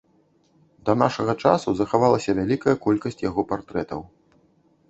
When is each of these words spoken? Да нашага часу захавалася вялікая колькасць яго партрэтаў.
Да 0.89 0.95
нашага 1.01 1.35
часу 1.43 1.69
захавалася 1.81 2.37
вялікая 2.39 2.75
колькасць 2.87 3.23
яго 3.29 3.41
партрэтаў. 3.53 4.01